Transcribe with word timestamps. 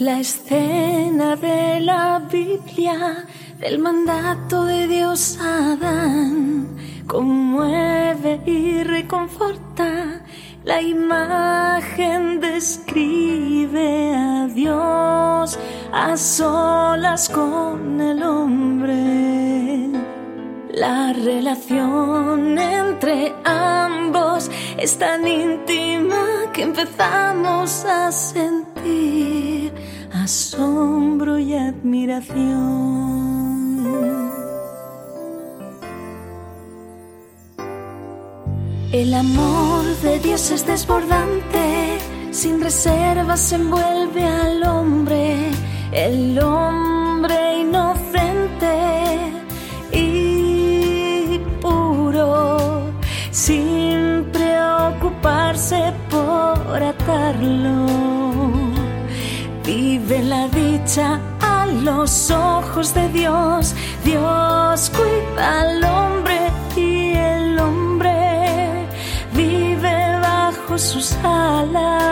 La 0.00 0.20
escena 0.20 1.34
de 1.34 1.80
la 1.80 2.20
Biblia 2.20 3.26
del 3.58 3.80
mandato 3.80 4.64
de 4.64 4.86
Dios 4.86 5.36
a 5.40 5.72
Adán 5.72 6.76
conmueve 7.08 8.40
y 8.46 8.84
reconforta. 8.84 10.22
La 10.62 10.80
imagen 10.80 12.38
describe 12.40 14.14
a 14.14 14.46
Dios 14.46 15.58
a 15.92 16.16
solas 16.16 17.28
con 17.28 18.00
el 18.00 18.22
hombre. 18.22 19.88
La 20.74 21.12
relación 21.12 22.56
entre 22.56 23.34
ambos 23.44 24.48
es 24.76 24.96
tan 24.96 25.26
íntima 25.26 26.52
que 26.52 26.62
empezamos 26.62 27.84
a 27.84 28.12
sentir 28.12 29.87
asombro 30.28 31.38
y 31.38 31.54
admiración. 31.54 32.36
El 38.92 39.14
amor 39.14 39.84
de 40.02 40.18
Dios 40.18 40.50
es 40.50 40.66
desbordante, 40.66 41.98
sin 42.30 42.60
reservas 42.60 43.52
envuelve 43.52 44.22
al 44.22 44.62
hombre, 44.64 45.50
el 45.92 46.38
hombre 46.38 47.60
inocente 47.60 48.74
y 49.92 51.38
puro, 51.62 52.92
sin 53.30 54.26
preocuparse 54.30 55.94
por 56.10 56.82
atarlo 56.82 58.07
Vive 60.08 60.24
la 60.24 60.48
dicha 60.48 61.20
a 61.38 61.66
los 61.66 62.30
ojos 62.30 62.94
de 62.94 63.10
Dios. 63.10 63.74
Dios 64.06 64.90
cuida 64.96 65.60
al 65.60 65.84
hombre 65.84 66.50
y 66.74 67.12
el 67.12 67.58
hombre 67.58 68.86
vive 69.34 70.18
bajo 70.22 70.78
sus 70.78 71.12
alas. 71.22 72.08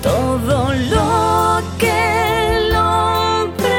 Todo 0.00 0.72
lo 0.74 1.60
que 1.76 2.56
el 2.56 2.72
hombre 2.76 3.74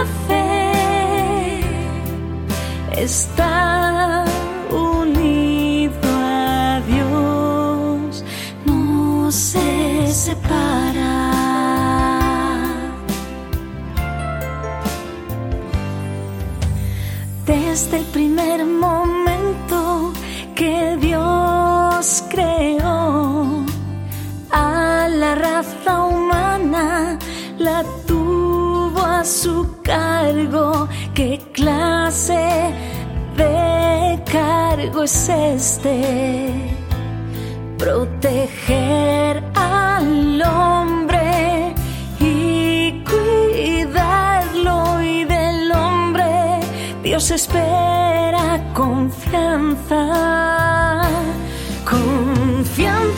hace 0.00 1.60
está 3.02 3.55
desde 17.76 17.98
el 17.98 18.06
primer 18.06 18.64
momento 18.64 20.10
que 20.54 20.96
Dios 20.98 22.24
creó 22.30 23.66
a 24.50 25.08
la 25.10 25.34
raza 25.34 26.04
humana, 26.04 27.18
la 27.58 27.84
tuvo 28.06 28.98
a 29.02 29.22
su 29.22 29.76
cargo. 29.82 30.88
¿Qué 31.12 31.38
clase 31.52 32.72
de 33.36 34.22
cargo 34.32 35.02
es 35.02 35.28
este? 35.28 36.54
Proteger 37.76 39.44
al 39.54 40.40
hombre 40.40 40.85
Dios 47.16 47.30
espera 47.30 48.60
confianza, 48.74 50.02
confianza 51.88 53.15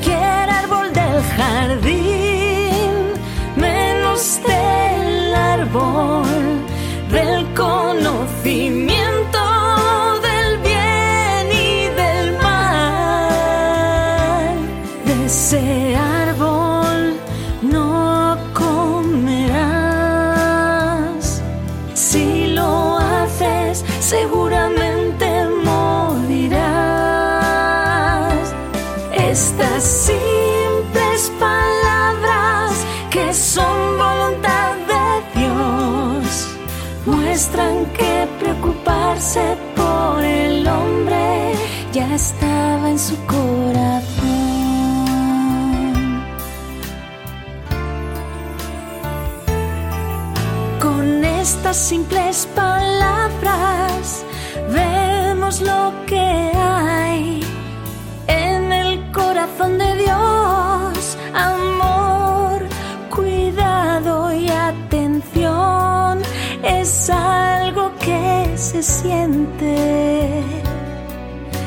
cualquier 0.00 0.50
árbol 0.50 0.92
del 0.92 1.22
jardín, 1.36 2.92
menos 3.56 4.40
del 4.46 5.34
árbol 5.34 6.24
del 7.10 7.46
conocimiento 7.54 9.38
del 10.22 10.58
bien 10.58 11.52
y 11.52 11.88
del 11.94 12.38
mal. 12.38 13.74
De 15.04 15.26
ese 15.26 15.96
árbol 15.96 17.14
no 17.62 18.38
comerás. 18.54 19.60
Si 21.94 22.46
lo 22.48 22.96
haces, 22.98 23.84
seguramente 24.00 24.49
son 33.32 33.96
voluntad 33.96 34.74
de 34.88 35.40
Dios 35.40 36.48
muestran 37.06 37.86
que 37.92 38.26
preocuparse 38.40 39.56
por 39.76 40.24
el 40.24 40.66
hombre 40.66 41.52
ya 41.92 42.12
estaba 42.14 42.90
en 42.90 42.98
su 42.98 43.16
corazón. 43.26 43.50
Con 50.80 51.24
estas 51.24 51.76
simples 51.76 52.48
palabras 52.54 52.69
es 66.80 67.10
algo 67.10 67.92
que 67.98 68.52
se 68.56 68.82
siente. 68.82 70.42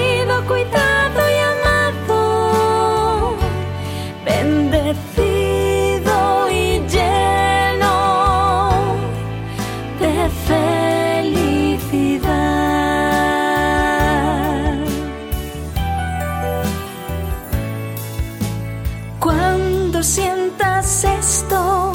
Cuando 19.48 20.02
sientas 20.02 21.04
esto, 21.04 21.92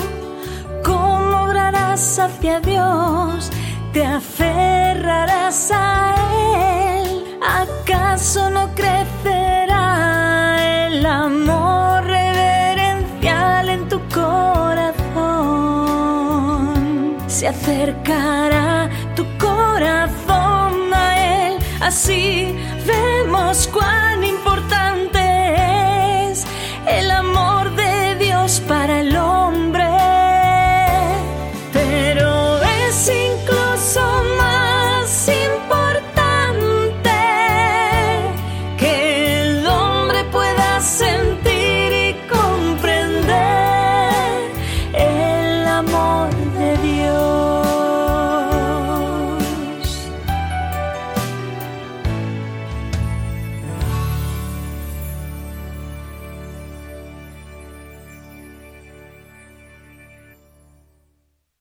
¿cómo 0.83 1.43
obrarás 1.43 2.17
hacia 2.17 2.59
Dios? 2.59 3.51
¿Te 3.93 4.03
aferrarás 4.03 5.69
a 5.71 6.15
Él? 6.97 7.37
¿Acaso 7.43 8.49
no 8.49 8.73
crecerá 8.73 9.85
el 10.87 11.05
amor 11.05 12.03
reverencial 12.05 13.69
en 13.69 13.87
tu 13.87 13.99
corazón? 14.09 15.03
Se 17.27 17.47
acercará 17.47 18.89
tu 19.15 19.25
corazón 19.37 20.91
a 20.91 21.49
Él, 21.49 21.59
así 21.81 22.22